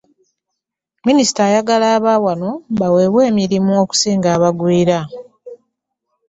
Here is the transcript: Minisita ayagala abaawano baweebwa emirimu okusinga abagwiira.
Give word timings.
Minisita 1.05 1.41
ayagala 1.49 1.85
abaawano 1.97 2.49
baweebwa 2.79 3.21
emirimu 3.29 3.71
okusinga 3.83 4.27
abagwiira. 4.35 4.99